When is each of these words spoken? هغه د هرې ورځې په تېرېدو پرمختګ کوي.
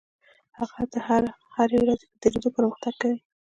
هغه 0.57 0.81
د 0.93 0.95
هرې 1.55 1.77
ورځې 1.81 2.05
په 2.11 2.15
تېرېدو 2.21 2.49
پرمختګ 2.57 2.93
کوي. 3.01 3.19